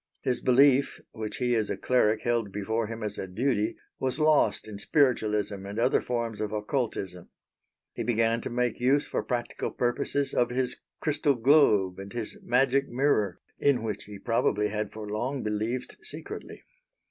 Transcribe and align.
His 0.23 0.41
belief, 0.41 0.99
which 1.11 1.37
he 1.37 1.53
as 1.53 1.69
a 1.69 1.77
cleric 1.77 2.21
held 2.23 2.51
before 2.51 2.87
him 2.87 3.03
as 3.03 3.19
a 3.19 3.27
duty, 3.27 3.77
was 3.99 4.17
lost 4.17 4.67
in 4.67 4.79
spiritualism 4.79 5.63
and 5.63 5.77
other 5.77 6.01
forms 6.01 6.41
of 6.41 6.51
occultism. 6.51 7.29
He 7.93 8.03
began 8.03 8.41
to 8.41 8.49
make 8.49 8.79
use 8.79 9.05
for 9.05 9.21
practical 9.21 9.69
purposes 9.69 10.33
of 10.33 10.49
his 10.49 10.75
crystal 11.01 11.35
globe 11.35 11.99
and 11.99 12.11
his 12.13 12.35
magic 12.41 12.89
mirror 12.89 13.41
in 13.59 13.83
which 13.83 14.05
he 14.05 14.17
probably 14.17 14.69
had 14.69 14.91
for 14.91 15.07
long 15.07 15.43
believed 15.43 15.95
secretly. 16.01 16.63